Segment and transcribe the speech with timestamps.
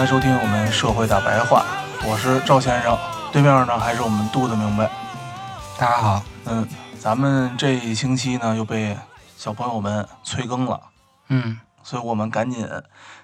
[0.00, 1.62] 欢迎收听我们《社会大白话》，
[2.08, 2.98] 我是赵先生，
[3.30, 4.90] 对面呢还是我们杜的明白。
[5.78, 6.66] 大家好，嗯，
[6.98, 8.96] 咱们这一星期呢又被
[9.36, 10.80] 小朋友们催更了。
[11.28, 12.66] 嗯，所以我们赶紧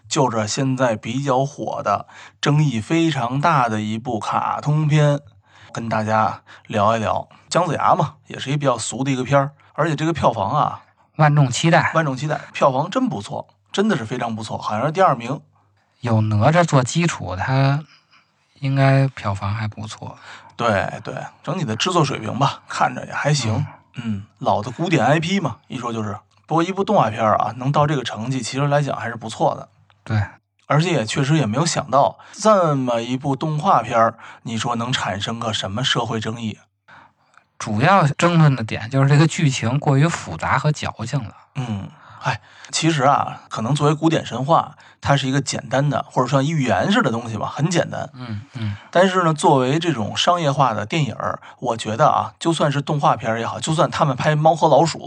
[0.06, 2.06] 就着现在比较火的、
[2.42, 5.20] 争议非常大的一部卡通片，
[5.72, 7.26] 跟大家聊一聊。
[7.48, 10.82] 姜子牙嘛，也是一比较俗的一个片儿，而且这个票房啊，
[11.16, 15.40] 万众期待，万众期待，票房真不错，真的是非常不错，好像是第二名。
[16.00, 17.82] 有哪吒做基础，它
[18.60, 20.16] 应该票房还不错。
[20.56, 23.66] 对对，整体的制作水平吧，看着也还行。
[23.96, 26.18] 嗯，老的古典 IP 嘛，一说就是。
[26.46, 29.68] 不过一部动画片啊，能到这个成绩，其实来讲还是不错的。
[30.04, 30.24] 对，
[30.66, 36.58] 而且也确实也没有想到，这么一部动画片儿，你说能产生个什么社会争议？
[37.58, 41.34] 主要争论的点就是这个剧情过于复杂和矫情了。
[41.54, 41.88] 嗯，
[42.22, 42.40] 哎，
[42.70, 48.08] 其实啊，可能作为古典神话，它是一个简单的或者说寓言式的东西吧，很简单。
[48.14, 54.98] 嗯嗯，但是呢，作为这种商业化的电影儿，我觉得啊，就算是动画片也好，就算他们拍《猫和老鼠》，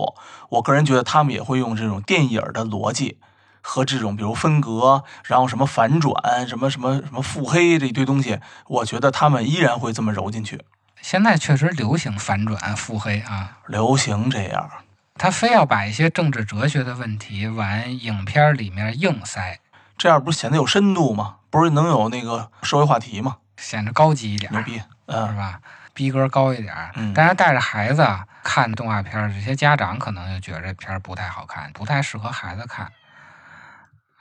[0.49, 3.17] 我个人觉得他们也会用这种电影的逻辑
[3.61, 6.13] 和这种比如分隔，然后什么反转，
[6.47, 10.63] 什么什么什么腹黑这一堆东西，我觉得他们依然会这么揉进去，
[11.01, 14.69] 现在确实流行反转、腹黑啊，流行这样。
[15.19, 19.59] 他非要把一些政治哲学的问题往影片里面硬塞，
[19.97, 21.35] 这样不是显得有深度吗？
[21.49, 23.37] 不是能有那个社会话题吗？
[23.57, 25.59] 显得高级一点，牛逼，嗯是嗯，吧？
[25.93, 26.73] 逼格高一点。
[26.95, 28.07] 嗯但是带着孩子
[28.41, 32.89] 看动画片儿，这些家长可能就觉得这片儿不太好看，不太适合孩子看。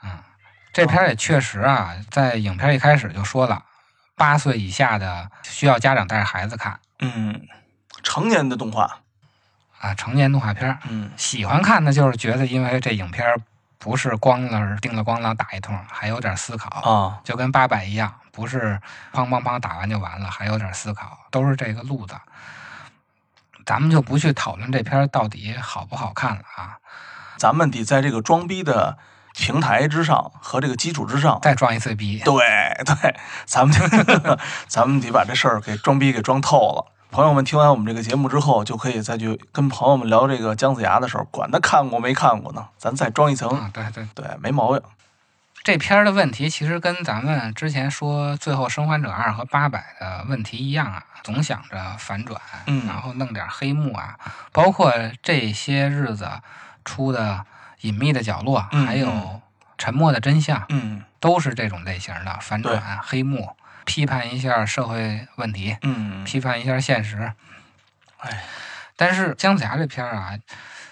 [0.03, 0.19] 嗯，
[0.73, 3.63] 这片儿也确实啊，在影片一开始就说了，
[4.17, 7.47] 八岁以下的需要家长带着孩子看嗯，
[8.03, 8.99] 成年的动画，
[9.79, 10.77] 啊，成年动画片儿。
[10.89, 13.39] 嗯喜欢看的就是觉得，因为这影片儿
[13.77, 18.79] 不是光了叮了咣啷打一通，还有点思考，啊，就跟八佰一样，不是
[19.13, 22.15] 砰砰砰打完就完了，还有点思考，都是这个路子。
[23.65, 26.77] 咱们就不去讨论这片儿到底好不好看了啊，
[27.37, 28.97] 咱们得在这个装逼的
[29.35, 32.19] 平台之上和这个基础之上，再装一次逼。
[32.25, 32.33] 对
[32.83, 33.15] 对，
[33.45, 36.91] 咱们得 咱们得把这事儿给装逼给装透了。
[37.11, 44.81] 朋友们听完我们这个节目之后，就可以再去跟朋友们聊这个姜子牙的时候，管他看过没看过呢，咱再装一层，啊，对对，对，没毛病。
[45.63, 52.85] 这片儿的问题其实跟咱们之前说《最后生还者二》和八百的问题一样啊，总想着反转，嗯。
[52.85, 54.15] 然后弄点黑幕啊，
[54.51, 56.29] 包括这些日子
[56.85, 57.43] 出的
[57.87, 59.21] 《隐秘的角落》嗯还有嗯
[59.77, 61.03] 《沉默的真相》嗯。
[61.19, 63.49] 都是这种类型的反转、黑幕，
[63.89, 67.33] 批判一下社会问题，嗯，批判一下现实。
[68.19, 68.43] 哎，
[68.95, 70.37] 但是姜子牙这片儿啊，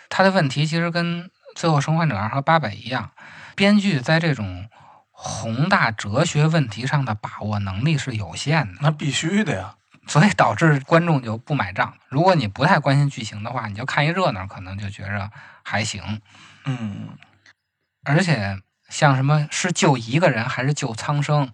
[0.10, 3.12] 他的问题其实跟《最后生还者二》和八佰一样，
[3.56, 4.68] 编剧在这种
[5.12, 9.76] 宏大哲学问题上的把握能力是有限的，那必须的呀。
[10.08, 11.94] 所以导致观众就不买账。
[12.08, 15.30] 如果你不太关心剧情的话，你就看一热闹，可能就觉着
[15.62, 16.22] 还行。
[16.66, 17.10] 嗯
[18.04, 18.58] 而且
[18.90, 21.52] 像什么是救一个人还是救苍生，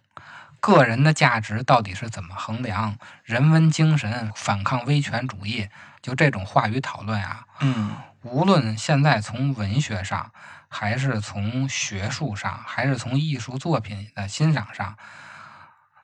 [0.64, 2.96] 个人的价值到底是怎么衡量？
[3.26, 5.68] 人文精神、反抗威权主义，
[6.02, 10.32] 就这种话语讨论啊，嗯无论现在从文学上，
[10.70, 14.96] 还是从学术上，还是从艺术作品的欣赏上，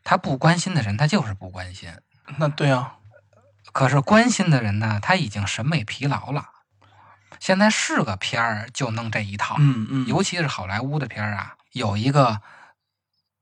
[0.03, 1.94] 他不关心的人，他就是不关心。
[2.35, 2.95] 那对啊、
[3.71, 6.50] 可是关心的人呢，他已经审美疲劳了。
[7.39, 12.41] 现在是个片儿就弄这一套，嗯嗯，尤其是好莱坞的片儿啊，有一个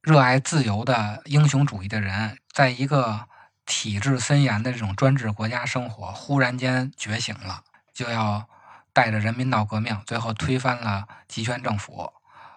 [0.08, 3.28] 热爱自由的英雄主义的人，在一个
[3.66, 7.62] 体制森严的这种专制国家生活，忽然间觉醒了，
[7.94, 8.48] 就要
[8.94, 12.10] 带着人民闹革命，最后推翻了集权政府，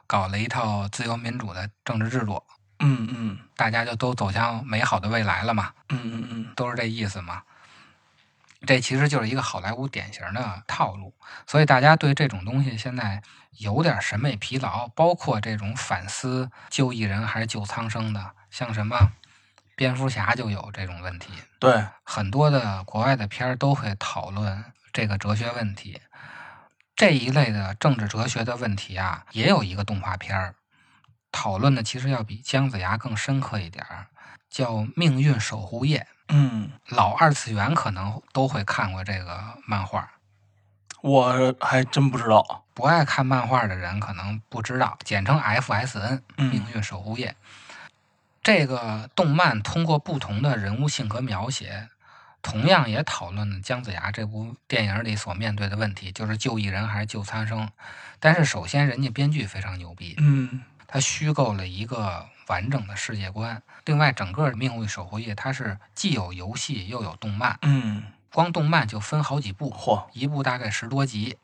[0.07, 2.41] 搞了一套自由民主的政治制度。
[2.79, 7.43] 嗯嗯大家就都走向美好的未来了嘛，嗯嗯嗯，都是这意思嘛。
[8.67, 11.15] 这其实就是一个好莱坞典型的套路，
[11.47, 13.23] 所以大家对这种东西现在
[13.53, 19.13] 有点审美疲劳，包括这种反思救一人还是救苍生的，像什么
[19.75, 21.33] 蝙蝠侠就有这种问题。
[21.59, 24.63] 对，很多的国外的片儿都会讨论
[24.93, 26.01] 这个哲学问题。
[26.95, 30.55] 这一类的政治哲学的问题啊，也有一个动画片儿，
[31.33, 34.09] 讨论的其实要比姜子牙更深刻一点儿，
[34.51, 36.07] 叫《命运守护夜》。
[36.31, 40.11] 嗯，老二次元可能都会看过这个漫画，
[41.03, 42.65] 我还真不知道。
[42.73, 47.29] 不爱看漫画的人可能不知道，简称 FSN《嗯命运守护夜》。
[48.43, 51.89] 这个动漫通过不同的人物性格描写，
[52.41, 57.69] 同样也讨论了姜子牙这部电影里所面对的问题，就是救一人还是救苍生。
[58.19, 63.63] 但是首先，人家编剧非常牛逼，嗯他虚构了一个完整的世界观。
[63.85, 68.03] 另外，整个《命运守护夜》它是既有游戏又有动漫，嗯，
[68.33, 71.39] 光动漫就分好几部，嚯，一部大概十多集。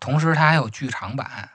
[0.00, 1.50] 同时，它还有剧场版，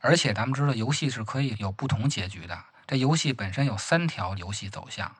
[0.00, 2.58] 而且咱们知道游戏是可以有不同结局的。
[2.86, 5.14] 这游戏本身有三条游戏走向，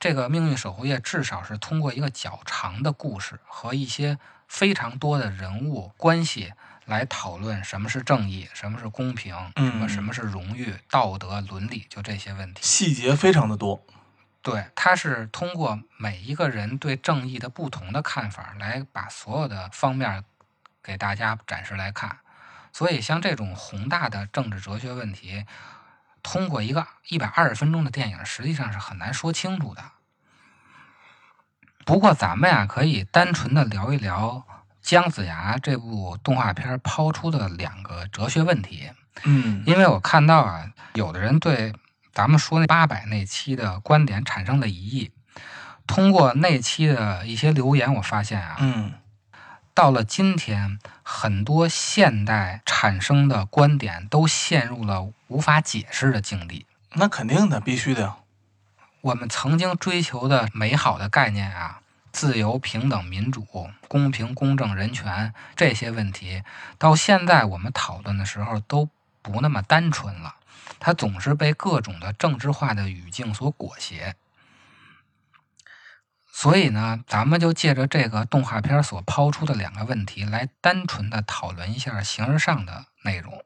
[0.00, 4.18] 这个《命运守护夜》至少是通过一个较长的故事和一些
[4.48, 6.52] 非常多的人物关系
[6.86, 12.62] 来讨论什么是正义，什么是公平，嗯什么什么是荣誉、道德、伦理，就这些问题。
[12.62, 13.84] 细节非常的多。
[14.40, 20.24] 对，它是通过每一个人对正义的不同的看法，来把所有的方面
[20.82, 22.18] 给大家展示来看。
[22.72, 25.44] 所以，像这种宏大的政治哲学问题，
[26.22, 29.82] 通过一个一百二十分钟的电影，实际上是很难说清楚的。
[31.84, 34.46] 不过，咱们呀可以单纯的聊一聊
[34.86, 38.88] 姜子牙这部动画片抛出的两个哲学问题。
[39.24, 41.74] 嗯因为我看到啊，有的人对
[42.14, 45.10] 咱们说那八百那期的观点产生了疑义。
[45.88, 48.92] 通过那期的一些留言，我发现啊，嗯
[49.74, 56.66] 到了今天，很多现代产生的观点都陷入了无法解释的境地。
[56.94, 58.16] 那肯定的，必须的呀。
[59.00, 61.80] 我们曾经追求的美好的概念啊，
[62.16, 63.46] 自由、平等、民主、
[63.88, 66.42] 公平、公正、人权这些问题，
[66.78, 68.88] 到现在我们讨论的时候都
[69.20, 70.36] 不那么单纯了，
[70.80, 74.16] 它总是被各种的政治化的语境所裹挟。
[76.32, 83.44] 所以呢，咱们就借着这个动画片所抛出的两个问题，来单纯的讨论一下形而上的内容。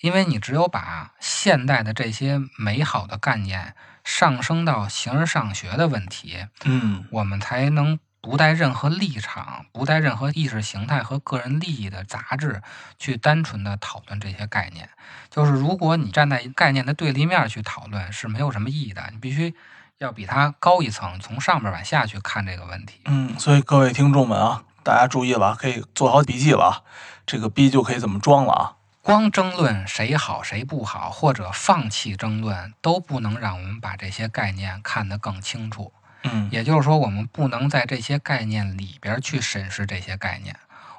[0.00, 3.74] 因为你只有把现代的这些美好的概念
[4.08, 12.62] 上升到形而上学的问题，嗯我们才能不带任何立场、不带任何意识形态和个人利益的杂质，
[12.98, 14.88] 去单纯的讨论这些概念。
[15.28, 19.06] 就是如果你站在概念的对立面去讨论，是没有什么意义的。
[19.12, 19.54] 你必须
[19.98, 23.02] 要比它高一层，从上面往下去看这个问题。
[23.04, 26.80] 嗯，所以各位听众们啊，大家注意了啊，可以做好笔记了啊。
[27.26, 28.62] 这个逼就可以怎么装了啊？
[29.08, 35.94] 光争论谁好谁不好，或者放弃争论，都不能让我们把这些概念看得更清楚。
[36.24, 40.54] 嗯也就是说，我们不能在这些概念里边去审视这些概念，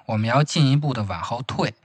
[0.07, 1.75] 我们要进一步的往后退，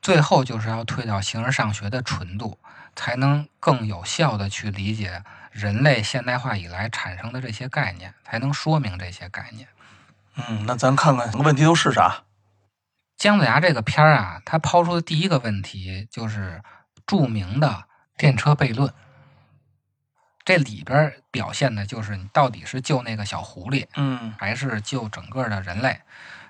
[0.00, 2.56] 最后就是要退到形而上学的纯度，
[2.94, 9.66] 才能更有效的去理解人类现代化以来产生的这些概念，才能说明这些概念。
[10.36, 12.22] 嗯，那咱看看问题都是啥？
[13.18, 16.62] 姜子牙这个片儿啊，他抛出的第一个问题就是
[17.04, 17.84] 著名的
[18.16, 18.94] 电车悖论。
[20.44, 26.00] 这里边表现的就是你到底是救那个小狐狸，嗯还是救整个的人类。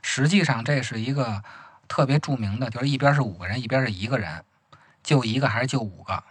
[0.03, 1.43] 实际上，这是一个
[1.89, 4.45] 特别著名的，就是一边是五个人，一边是一个人，
[5.03, 6.23] 救一个还是救五个？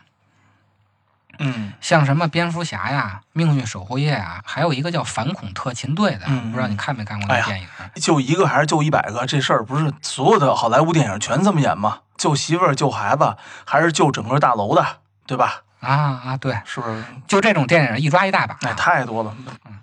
[1.40, 7.68] 嗯像什么蝙蝠侠呀、命运守护夜啊，还有一个叫反恐特勤队的，嗯不知道你看没看过那电影？
[7.96, 9.26] 救一个还是救一百个？
[9.26, 12.00] 这事儿不是所有的好莱坞电影全这么演吗？
[12.18, 14.86] 救媳妇儿、救孩子，还是救整个大楼的，
[15.26, 15.64] 对吧？
[15.80, 15.94] 啊
[16.26, 17.04] 啊，对，是不是？
[17.28, 18.58] 就这种电影一抓一大把。
[18.62, 19.36] 哎，太多了。
[19.66, 19.80] 嗯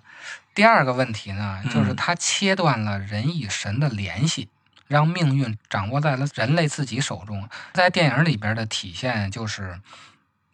[0.53, 4.47] 第二个问题呢，就是嗯它切断了人与神的联系，
[4.87, 7.49] 让命运掌握在了人类自己手中。
[7.73, 9.77] 在电影里边的体现就是，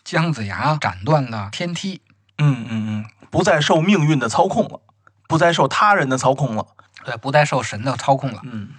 [0.03, 2.01] 姜子牙斩断了天梯，
[2.37, 4.81] 嗯嗯嗯，不再受命运的操控了，
[5.27, 6.67] 不再受他人的操控了。
[7.03, 8.41] 对，不再受神的操控了。
[8.43, 8.69] 嗯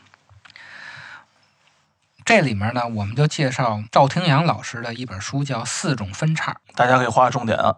[2.24, 6.52] 这里面呢，我们就介绍赵廷阳老师的一本书，叫《四种分叉》。
[6.76, 7.74] 大家可以划重点啊。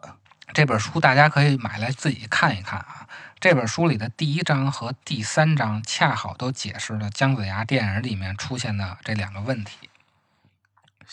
[0.53, 3.09] 这本书大家可以买来自己看一看啊。
[3.41, 9.89] 这本书里的第一章和第三章恰好都解释了姜子牙电影里面出现的这两个问题。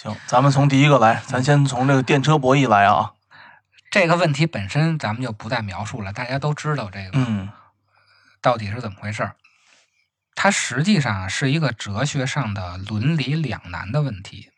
[0.01, 3.13] 行，咱们从第一个来，咱先从这个电车博弈来啊。
[3.91, 7.49] 这个问题本身咱们就不再描述了，大家都知道这个嗯
[8.41, 9.35] 到底是怎么回事儿。
[10.33, 14.49] 它实际上是一个哲学上的伦理两难的问题。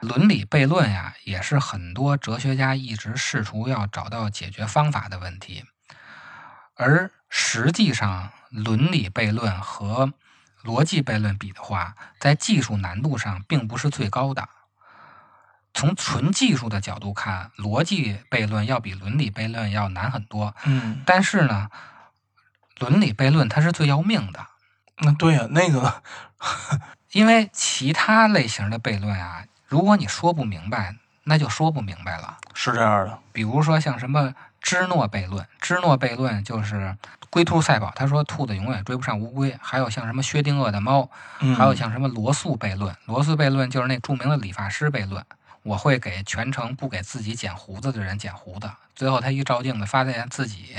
[0.00, 5.64] 伦理悖论呀，也是很多哲学家一直试图要找到解决方法的问题。
[6.76, 10.12] 而实际上，伦理悖论和
[10.64, 14.48] 逻辑悖论比的话，在技术难度上并不是最高的。
[15.74, 20.54] 从纯技术的角度看，逻辑悖论要比伦理悖论要难很多。
[20.64, 21.70] 嗯，但是呢，
[22.78, 24.46] 伦理悖论它是最要命的，
[24.98, 26.02] 那对呀、那个
[27.12, 32.36] 因为其他类型的悖论啊，如果你说不明白，那就说不明白了。
[32.52, 33.18] 是这样的。
[33.32, 36.96] 比如说像什么芝诺悖论，芝诺悖论就是
[37.32, 39.58] 龟兔赛跑，他说兔子永远追不上乌龟。
[39.58, 41.08] 还有像什么薛定谔的猫，
[41.40, 45.24] 嗯，还有像什么罗素悖论，罗素悖论就是那著名的理发师悖论。
[45.62, 50.76] 我会给全程不给自己剪胡子的人剪胡子，最后他一照镜子发现自己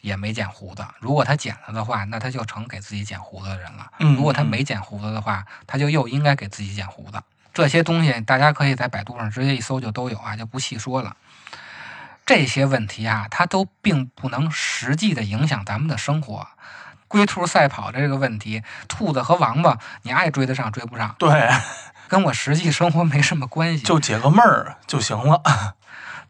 [0.00, 0.84] 也没剪胡子。
[0.98, 3.88] 如果他剪了的话，那他就成给自己剪胡子的人了。
[4.00, 7.22] 嗯如果他没剪胡子的话，他就又应该给自己剪胡子。
[7.54, 11.16] 这些东西大家可以在百度上直接一搜就都有啊，就不细说了。
[12.28, 16.46] 这些问题啊，它都并不能实际的影响咱们的生活。
[17.08, 21.48] 龟兔赛跑这个问题，兔子和王八，你爱追得上追不上，对，
[22.06, 23.82] 跟我实际生活没什么关系。
[23.82, 25.42] 就解个闷儿就行了。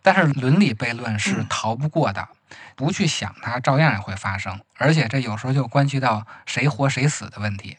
[0.01, 2.29] 但是伦理悖论是逃不过的，
[2.77, 4.61] 不去想它，照样也会发生。
[4.77, 7.77] 而且这有时候就关系到谁活谁死的问题。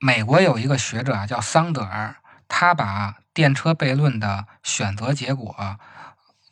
[0.00, 2.16] 美国有一个学者啊，叫桑德尔，
[2.48, 5.78] 他把电车悖论的选择结果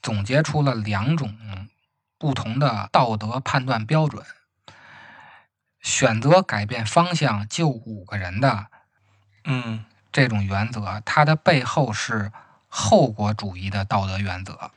[0.02, 1.38] 总结出了两种
[2.18, 4.26] 不同的道德判断标准：
[5.80, 8.66] 选择改变方向救五个人的
[9.44, 12.32] 嗯这种原则，它的背后是
[12.68, 14.72] 后果主义的道德原则。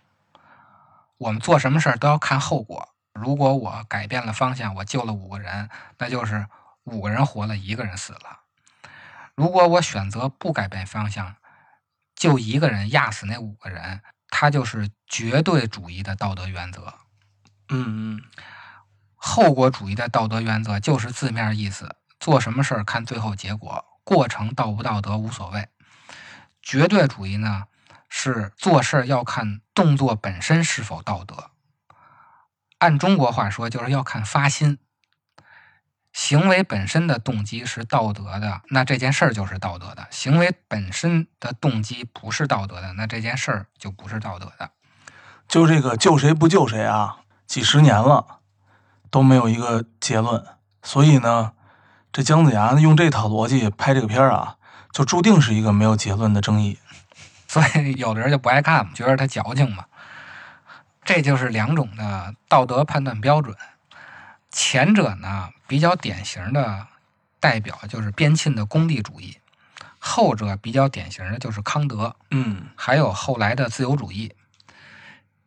[1.18, 2.90] 我们做什么事儿都要看后果。
[3.14, 6.46] 如果我改变了方向，我救了五个人，那就是
[6.84, 8.42] 五个人活了，一个人死了。
[9.34, 11.36] 如果我选择不改变方向，
[12.16, 16.94] 救一个人，压死那五个人，他就是绝对主义的道德原则。
[17.70, 18.22] 嗯嗯
[19.16, 25.68] 后果主义的道德原则就是字面意思，做什么事儿看最后结果，过程道不道德无所谓。
[26.62, 27.66] 绝对主义呢，
[28.08, 31.52] 是做事儿要看动作本身是否道德。
[32.78, 34.80] 按中国话说，就是要看发心。
[36.16, 44.72] 行为本身的动机是道德的，那这件事儿就是道德的；行为本身的动机不是道德的，那这件事儿就不是道德的。
[45.50, 48.40] 就这个救谁不救谁啊，几十年了
[49.12, 50.42] 都没有一个结论。
[50.82, 51.52] 所以呢，
[52.14, 54.56] 这姜子牙用这套逻辑拍这个片儿啊，
[54.94, 56.80] 就注定是一个没有结论的争议。
[57.50, 59.84] 所以有的人就不爱看嘛，觉得他矫情嘛。
[61.04, 63.54] 这就是两种的道德判断标准。
[64.56, 66.88] 前者呢，比较典型的
[67.42, 69.38] 代表就是边沁的功利主义；
[70.00, 74.34] 后者比较典型的就是康德，嗯还有后来的自由主义。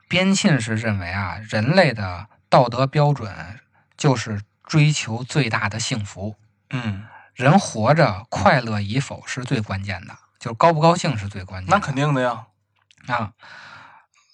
[0.08, 3.58] 边沁是认为啊，人类的道德标准
[3.96, 6.36] 就是追求最大的幸福，
[6.68, 11.74] 嗯，人活着快乐与否是最关键的，就是高不高兴是最关键的。
[11.74, 12.44] 那肯定的呀。
[13.06, 13.32] 啊，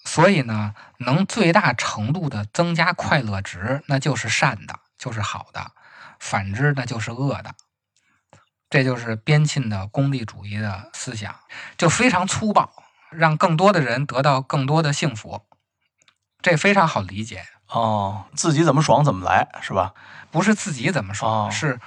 [0.05, 5.71] 所以呢，能最大程度的增加快乐值，那就是善的，就是好的；
[6.19, 7.55] 反之，那就是恶的。
[8.69, 11.35] 这就是边沁的功利主义的思想，
[11.77, 12.71] 就非常粗暴，
[13.09, 15.45] 让更多的人得到更多的幸福。
[16.41, 19.93] 这非常好理解，哦，自己怎么爽怎么来是吧？
[20.29, 21.79] 不是自己怎么爽，哦是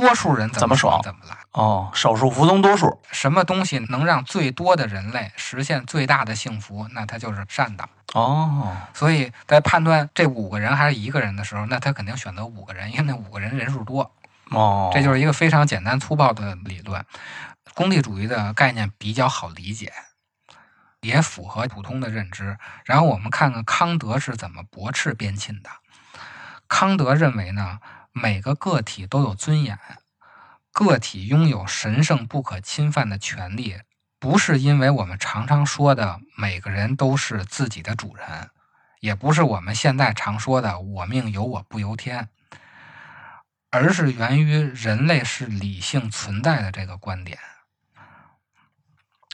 [0.00, 1.36] 多数人怎么爽怎么来。
[1.52, 3.00] 哦，少数服从多数。
[3.10, 7.88] 什么东西能让最多的人类实现最大的幸福，那它就是善的。
[8.14, 14.14] 哦，所以在判断这五个人还是一个人的时候，那他肯定选择五个人，因为那五个人人数多。
[14.50, 17.04] 哦，这就是一个非常简单粗暴的理论。
[17.74, 19.92] 功利主义的概念比较好理解，
[21.00, 22.56] 也符合普通的认知。
[22.84, 25.68] 然后我们看看康德是怎么驳斥边沁的。
[26.66, 27.78] 康德认为呢，
[28.20, 29.78] 每个个体都有尊严，
[30.72, 33.80] 个体拥有神圣不可侵犯的权利，
[34.18, 38.50] 不是因为我们常常说的每个人都是自己的主人，
[39.00, 42.28] 也不是我们现在常说的“我命由我不由天”。
[43.70, 47.38] 而是源于人类是理性存在的这个观点。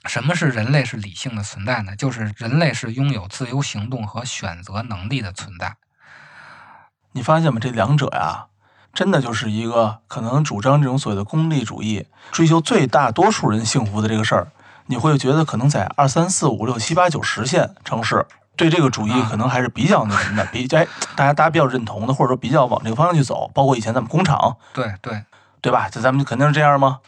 [0.07, 1.95] 什么是人类是理性的存在呢？
[1.95, 5.77] 就是人类是拥有自由行动和选择能力的存在。
[7.13, 7.61] 你发现吗？
[7.61, 8.49] 这两者呀，
[8.95, 14.47] 真的就是一个可能主张这种所谓的功利主义，追求最大多数人幸福的这个事儿，
[14.87, 18.25] 你会觉得可能在二三四五六七八九十线城市，
[18.57, 20.87] 对这个主义啊可能还是比较那什么的，比 哎
[21.17, 23.51] 大家大家比较认同的，或者说比较往这个方向去走。
[23.53, 25.23] 包括以前咱们工厂，对对，
[25.61, 25.89] 对吧？
[25.91, 27.01] 这咱们肯定是这样吗？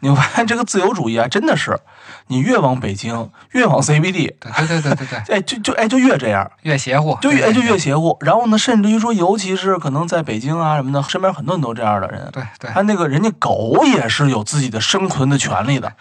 [0.00, 1.78] 你会发现这个自由主义啊，真的是
[2.26, 6.50] 你越往北京，越往 CBD，对对对对对对，哎，就就哎就越这样。
[6.62, 12.28] 越邪乎，就越哎就越邪乎，然后呢，甚至于说，尤其是可能在北京啊什么的，身边很多人都这样的人。
[12.32, 15.92] 对对，他那个人家狗也是有自己的生存的权利的。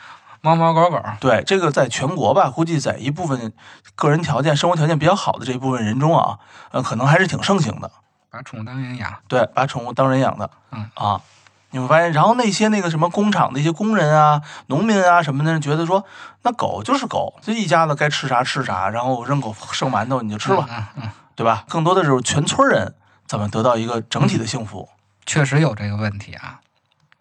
[0.42, 3.52] 猫猫狗狗，对，这个在全国吧，估计在一部分
[3.96, 6.38] 个人条件、生活条件比较好的这一部分人中啊，
[6.72, 7.92] 呃，可能还是挺盛行的。
[8.32, 11.20] 把宠物当人养，对，把宠物当人养的，嗯啊，
[11.72, 16.04] 你会发现，然后那些那个什么工厂的一些工人啊、农民啊什么的，觉得说，
[16.44, 21.66] 那狗就是狗，这一家子该吃啥吃啥，然后扔狗剩馒头你就吃吧，嗯嗯，对吧？
[21.70, 22.96] 更多的是全村人
[23.28, 24.90] 怎么得到一个整体的幸福。
[25.26, 26.60] 确实有这个问题啊。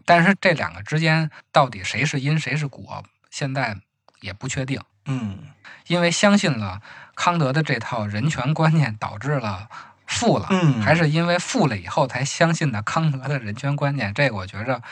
[0.06, 3.76] 但是这两个之间到底谁是因谁是果，现在
[4.22, 5.38] 也不确定，嗯
[5.86, 6.80] 因为相信了
[7.14, 9.68] 康德的这套人权观念，导致了
[10.08, 14.12] 富了，嗯还是因为富了以后才相信的康德的人权观念？
[14.12, 14.82] 这个我觉着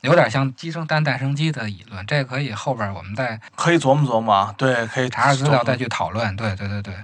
[0.00, 6.34] 有点像鸡生蛋，蛋生鸡的理论，这个可以后边我们再可以琢磨琢磨啊，对，可以查查资料再去讨论。
[6.36, 6.94] 对对对对，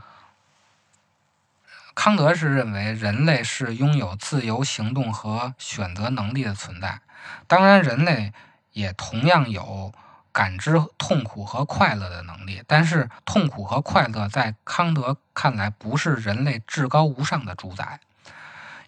[1.94, 7.00] 康德是认为人类是拥有自由行动和选择能力的存在，
[7.46, 8.32] 当然人类
[8.72, 9.92] 也同样有
[10.32, 18.00] 感知痛苦和快乐的能力，但是痛苦和快乐在康德看来不是人类至高无上的主宰。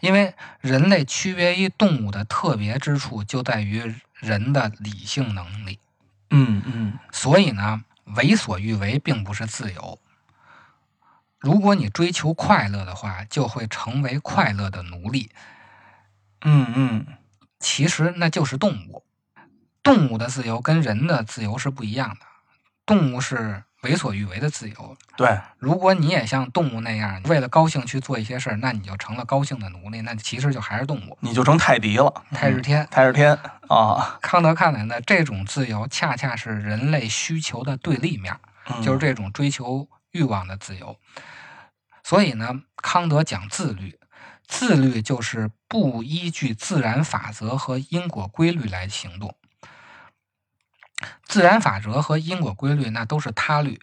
[0.01, 5.79] 因为人类区别于动物的特别之处就在于人的理性能力。
[6.31, 7.85] 嗯嗯所以呢，
[8.17, 9.99] 为所欲为并不是自由。
[11.39, 15.31] 如果你追求快乐的话，就会成为快乐的奴隶。
[16.41, 17.07] 嗯嗯，
[17.61, 19.05] 其实那就是动物。
[19.83, 22.17] 动物的自由跟人的自由是不一样的。
[22.85, 24.97] 动物是为所欲为的自由。
[25.17, 31.17] 对，如果你也像动物那样，为了高兴去做一些事儿，那你就成了高兴的奴隶，那其实就还是动物。
[31.21, 38.37] 你就成泰迪了，泰日天，泰日天啊， 康德看来呢，这种自由恰恰是人类需求的对立面。
[38.69, 40.97] 嗯就是这种追求欲望的自由。
[42.05, 43.99] 所以呢，康德讲自律，
[44.47, 49.35] 自律就是不依据自然法则和因果规律来行动。
[51.33, 53.81] 自然法则和因果规律那都是他律，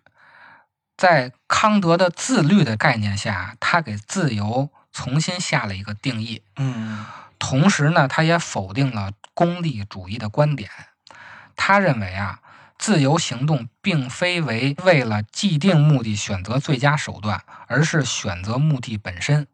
[0.96, 6.44] 在康德的自律的概念下，他给自由重新下了一个定义。
[6.58, 7.04] 嗯
[7.40, 10.70] 同时呢，他也否定了功利主义的观点。
[11.56, 12.40] 他认为啊，
[12.78, 19.48] 自由行动并非为为了既定目的选择最佳手段，而是选择目的本身。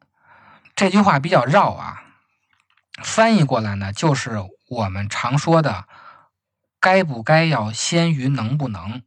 [0.76, 2.04] 这句话比较绕啊，
[3.02, 5.86] 翻译过来呢，就是我们常说的
[6.86, 9.02] “该不该要先于能不能”，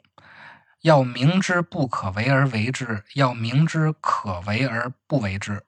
[0.82, 5.62] 要明知不可为而为之，要明知可为而不为之。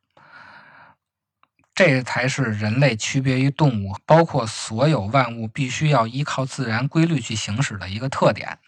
[1.72, 8.58] 这才是人类区别于动物，包括所有万物必须要依靠自然规律去行使的一个特点。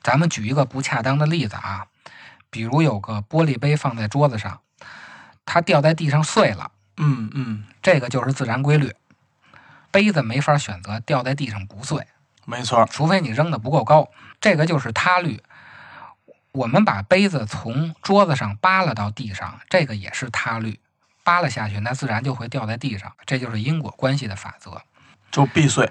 [0.00, 1.88] 咱们举一个不恰当的例子啊，
[2.48, 4.60] 比如有个玻璃杯放在桌子上，
[5.44, 8.94] 它掉在地上碎了，嗯嗯，这个就是自然规律。
[9.90, 12.06] 杯子没法选择掉在地上不碎，
[12.50, 14.08] 没错，除非你扔的不够高，
[14.40, 15.40] 这个就是他律。
[16.50, 20.80] 我们把杯子从桌子上扒拉到地上，这个也是他律。
[21.22, 24.82] 扒拉下去，那自然就会掉在地上，这就是因果关系的法则。
[25.30, 25.88] 就必碎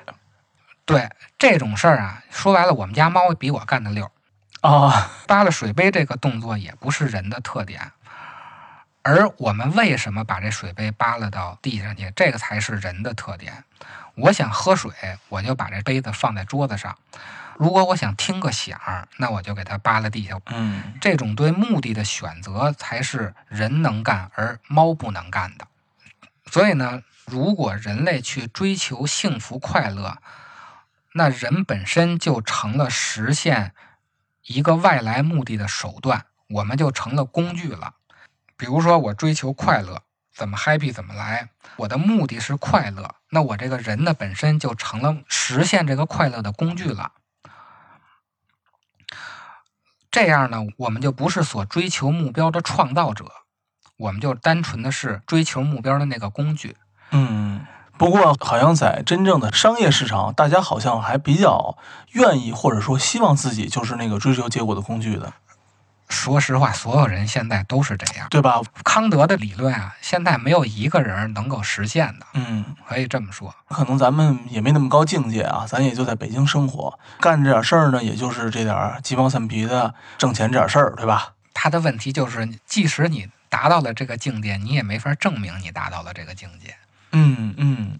[0.85, 4.11] 对这种事儿啊，说白了，我们家猫比我干的溜儿。
[4.59, 7.93] 啊， 扒拉水杯这个动作也不是人的特点，
[9.01, 13.63] 而我们为什么把这水杯扒拉到地上去，这个才是人的特点。
[14.19, 14.91] 我想喝水，
[15.29, 16.93] 我就把这杯子放在桌子上；
[17.57, 20.39] 如果我想听个响儿，那我就给它扒拉地下。
[20.47, 25.67] 嗯这种对目的的选择才是人能干而猫不能干的。
[26.51, 30.17] 所以呢，如果人类去追求幸福快乐，
[31.13, 33.73] 那人本身就成了实现
[34.43, 37.93] 一个外来目的的手段，我们就成了工具了。
[38.57, 40.01] 比如说，我追求快乐，
[40.39, 47.11] 怎么 happy 怎么来，我的目的是快乐，那我这个人呢本身就成了实现这个快乐的工具了。
[50.09, 53.25] 这样呢，我们就不是所追求目标的创造者，
[53.97, 56.77] 我们就单纯的是追求目标的那个工具。
[57.11, 57.67] 嗯。
[57.97, 61.77] 不过，好像在真正的商业市场，大家好像还比较
[62.13, 65.33] 愿意，或者说希望自己就是那个追求结果的工具的。
[66.09, 68.27] 说实话，所有人现在都是这样。
[68.29, 68.59] 对吧？
[68.83, 73.53] 康德的理论啊，现在没有一个人能够实现的，嗯，可以这么说。
[73.69, 81.33] 可能咱们也没那么高境界啊，咱也就在北京生活，干这点事儿呢，也就是这点儿鸡毛蒜皮的挣钱这点事儿，对吧？
[81.53, 86.75] 他的问题就是，即使你达到了这个境界，你也没法证明你达到了这个境界。
[87.11, 87.99] 嗯嗯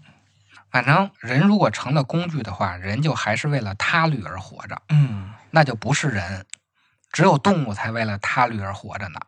[0.70, 6.44] 反正人如果成了工具的话，人就还是为了他律而活着，嗯那就不是人。
[7.12, 9.20] 只有动物才为了他律而活着呢。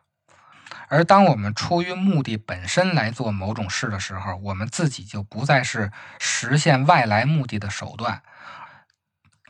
[0.89, 8.21] 而当我们出于目的本身来做某种事的时候，我们自己就不再是实现外来目的的手段，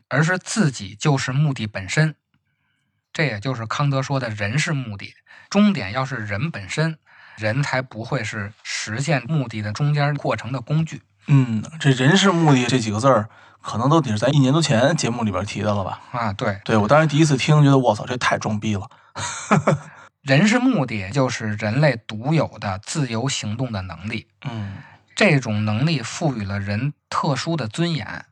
[0.08, 2.16] 而是自己就是目的本身。
[3.12, 5.14] 这也就是康德说的“人是目的”，
[5.50, 6.98] 终点要是人本身，
[7.38, 11.04] 人才不会是实现目的的中间过程的工具。
[11.28, 13.30] 嗯，这人是目的这几个字儿，
[13.62, 16.02] 可能都得是咱一年多前节目里边提的了吧？
[16.12, 18.90] 啊，对，对我当时第一次听，觉得我操，这太装逼了。
[20.22, 24.28] 人是目的，就是人类独有的自由行动的能力。
[24.46, 24.78] 嗯
[25.16, 28.26] 这种能力赋予了人特殊的尊严，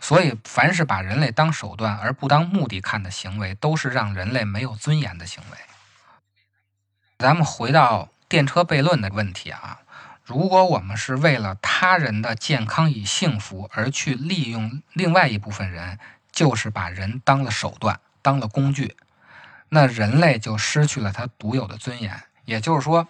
[0.00, 5.58] 所以凡是把人类当手段而不当目的看的行为，都是让人类没有尊严的行为。
[7.18, 9.78] 咱们回到电车悖论的问题啊，
[10.26, 16.00] 如果我们是为了他人的健康与幸福而去利用另外一部分人，
[16.32, 18.96] 就是把人当了手段，当了工具，
[19.68, 22.24] 那人类就失去了他独有的尊严。
[22.44, 23.06] 也就是说，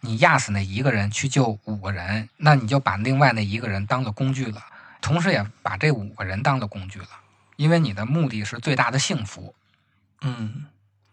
[0.00, 4.62] 你压死那一个人去救五个人，那你就把另外那一个人当了工具了，
[5.00, 7.08] 同时也把这五个人当了工具了，
[7.56, 9.54] 因为你的目的是最大的幸福，
[10.20, 10.66] 嗯，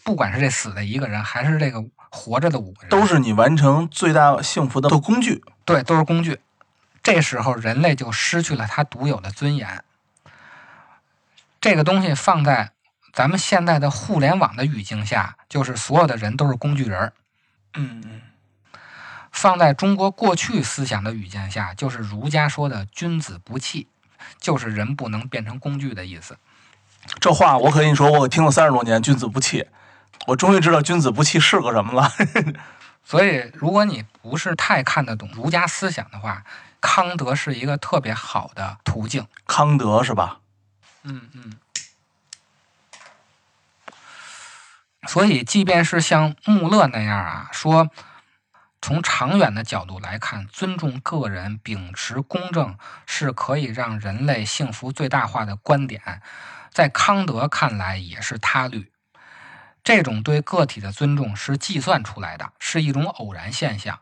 [0.03, 1.81] 不管是这死的一个人，还是这个
[2.15, 5.43] 活着的五个人，都是你完成最大幸福的工具。
[5.65, 6.39] 对，都是工具。
[7.01, 9.83] 这时候人类就失去了他独有的尊严。
[11.59, 12.71] 这个东西放在
[13.11, 17.13] 咱们现在的互联网的语境下，就是所有的人都是工具人儿。
[17.73, 18.21] 嗯嗯
[19.31, 23.87] 放在中国过去思想的语境下，就是儒家说的“君子不器”，
[24.39, 26.37] 就是人不能变成工具的意思。
[27.19, 29.65] 这话我可跟你说，我听了三十多年，君子不器。
[30.27, 32.11] 我终于知道君子不器是个什么了。
[33.03, 36.45] 所以，如果你不是太看得懂儒家思想的话，
[36.79, 39.27] 康德是一个特别好的途径。
[39.45, 40.39] 康德是吧？
[41.03, 41.57] 嗯嗯。
[45.05, 47.89] 所以，即便是像穆勒那样啊，说
[48.81, 56.21] 从长远的角度来看，尊重个人、秉持公正是可以让人类幸福最大化的观点，
[56.71, 58.92] 在康德看来也是他律。
[59.83, 63.99] 这种对个体的尊重是计算出来的，是一种偶然现象，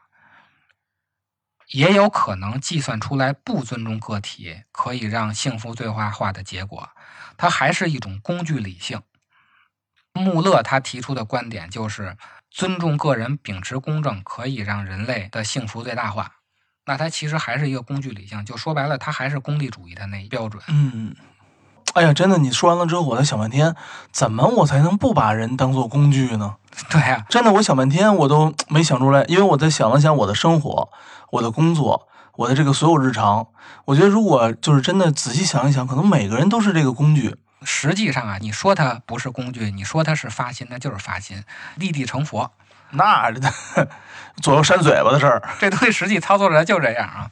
[1.70, 6.90] 也有可能计算出来不尊重个体可以让幸福最大化的结果，
[7.36, 9.02] 它还是一种工具理性。
[10.14, 12.18] 穆勒他提出的观点就是
[12.50, 16.36] 尊重个人、秉持公正可以让人类的幸福最大化。
[16.86, 20.62] 那它其实还是一个工具理性，就说白了，它还是功利主义的那一标准。
[20.68, 21.16] 嗯。
[21.94, 23.76] 哎呀，真的，你说完了之后，我在想半天，
[24.12, 26.56] 怎么我才能不把人当做工具呢？
[26.90, 30.90] 对呀、真的，我想半天，我都没想出来，因为我在想了想我的生活、
[31.32, 33.48] 我的工作、我的这个所有日常，
[33.86, 37.36] 我觉得如果就是真的仔细想一想，可能每个人都是这个工具。
[37.64, 41.44] 实际上啊，你说它不是工具，你说它是发心，那就是发心，
[41.76, 42.52] 立地成佛。
[42.92, 43.32] 那
[44.42, 47.30] 左右扇嘴巴的事儿，这东西实际操作着就这样啊。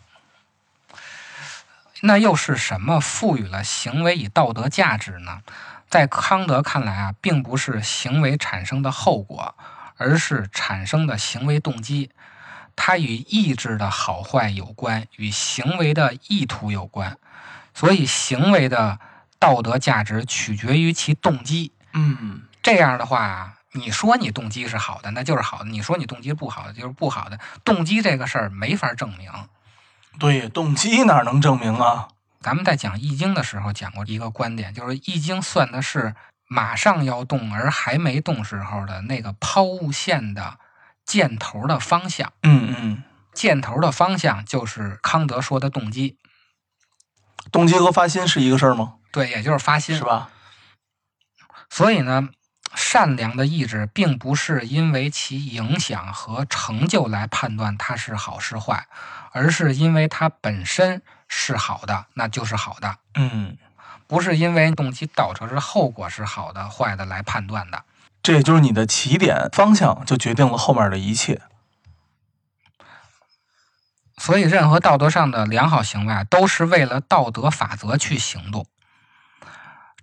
[2.02, 5.42] 那又是什么赋予了行为以道德价值呢？
[5.90, 9.56] 在康德看来啊，并不是行为产生的后果，
[9.98, 12.12] 而是产生的行为动机。
[12.76, 17.18] 它与意志的好坏有关，与行为的意图有关。
[17.74, 19.00] 所以，行为的
[19.38, 21.74] 道德价值取决于其动机。
[21.94, 27.40] 嗯，这样的话啊，你说你动机是好的，那就是好的；你说你动机不好的，就是不好的。
[27.66, 29.32] 动机这个事儿没法证明。
[30.20, 32.10] 对，动机哪能证明啊？
[32.42, 36.16] 咱们在讲《易经》的时候讲过一个观点，就是《易经》算的是
[36.48, 40.58] 马上要动而还没动时候的那个抛物线的
[41.06, 42.32] 箭头的方向。
[42.44, 43.04] 嗯嗯，
[43.34, 46.18] 箭头的方向就是康德说的动机，
[47.52, 48.96] 动机和发心是一个事儿吗？
[49.12, 50.04] 对，也就是发心是。
[50.04, 50.30] 吧？
[51.70, 52.30] 所以呢，
[52.92, 58.88] 善良的意志并不是因为其影响和成就来判断它是好是坏，
[59.32, 63.56] 而是因为它本身是好的，那就是好的，嗯，
[64.08, 67.84] 不是因为动机导致的后果是好的坏的来判断的。
[68.24, 71.44] 这也就是你的起点方向，就决定了后面的一切。
[74.18, 78.66] 所以，任何道德上的良好行为啊，都是为了道德法则去行动。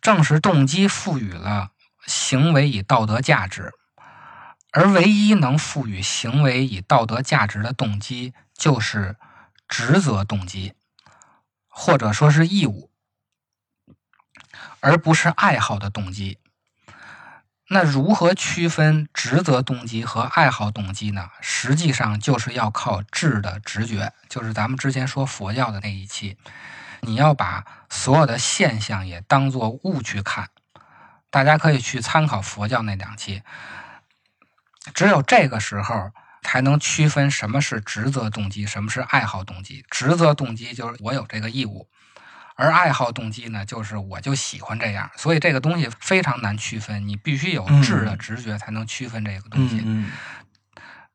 [0.00, 1.72] 正是动机赋予了
[2.06, 3.72] 行为以道德价值。
[4.72, 9.16] 而唯一能赋予行为以道德价值的动机，就是
[9.66, 10.74] 职责动机，
[11.68, 12.90] 或者说是义务，
[14.80, 16.38] 而不是爱好的动机。
[17.68, 21.30] 那如何区分职责动机和爱好动机呢？
[21.40, 26.36] 实际上就是要靠智的直觉，就是咱们之前说佛教的那一期，
[27.00, 30.50] 你要把所有的现象也当作物去看。
[31.36, 33.42] 大家可以去参考佛教那两期，
[34.94, 36.10] 只有这个时候
[36.42, 39.84] 才能区分什么是职责动机，什么是爱好动机。
[39.90, 41.90] 职责动机就是我有这个义务。
[42.54, 49.82] 而爱好动机呢，就是我就喜欢这样，所以这个东西非常难区分，你必须有智的直觉才能区分这个东西。
[49.84, 50.10] 嗯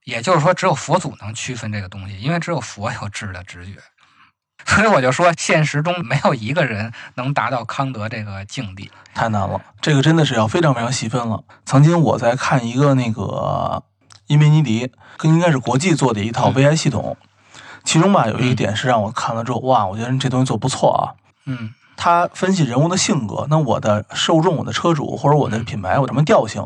[0.04, 3.80] 也就是说，只有佛祖能区分这个东西，因为只有佛有智的直觉。
[4.66, 8.90] 所以我就说，现实中没有一个人能达到康德这个境地。
[9.14, 11.44] 太难了，这个真的是要非常非常细分了。
[11.66, 13.84] 曾经我在看一个那个
[14.28, 17.18] 伊梅尼迪，更应该是国际做的一套嗯 VI 系统，
[17.84, 21.04] 其中吧有一个点是让我看了之后，哇，我觉得这东西做不错啊。
[21.46, 26.66] 嗯他分析人物的性格，那我的受众、我的车主或者我的品牌，我什么调性，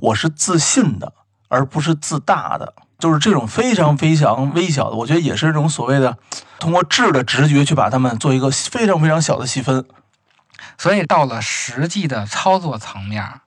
[0.00, 1.14] 我是自信的，
[1.48, 6.16] 而不是自大的，就是这种非常非常微小的，我觉得也是这种所谓的
[6.58, 9.84] 通过质的直觉去把它们做一个非常非常小的细分。
[10.78, 13.42] 所以到了实际的操作层面，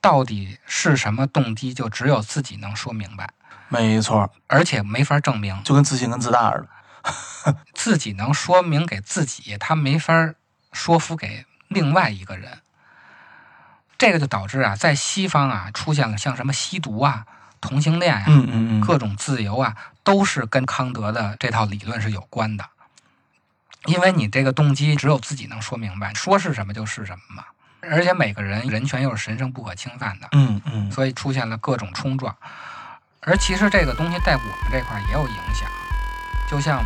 [0.00, 3.34] 到底是什么动机，就只有自己能说明白，
[3.68, 5.62] 没错，而且没法证明。
[5.62, 7.56] 就跟自信跟自大似的。
[7.74, 10.32] 自己能说明给自己，他没法
[10.72, 12.60] 说服给另外一个人。
[13.98, 17.26] 这个就导致啊，在西方啊出现了像什么吸毒啊、
[17.62, 22.68] 同性恋呀、嗯嗯嗯，各种自由啊，都是跟康德的这套理论是有关的。
[23.86, 27.44] 因为你这个动机只有自己能说明白，说是什么就是什么嘛。
[27.80, 32.36] 而且每个人人权又是神圣不可侵犯的，嗯嗯，所以出现了各种冲撞。
[33.20, 35.68] 而其实这个东西在我们这块儿也有影响，
[36.48, 36.84] 就像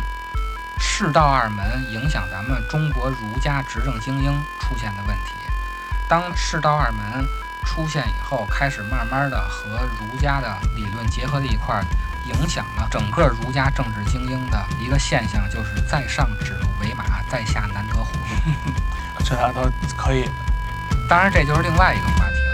[0.79, 5.33] 世道二门影响咱们中国儒家执政精英出现的问题。
[6.09, 7.27] 当世道二门
[7.67, 11.85] 出现以后，开始慢慢的和儒家的理论结合在一块儿，
[12.25, 18.17] 影响了整个儒家政治精英的一个现象，就是在上指鹿为马，在下难得虎。
[19.23, 19.61] 这俩都
[19.95, 20.29] 可以。
[21.07, 22.46] 当然，这就是另外一个话题。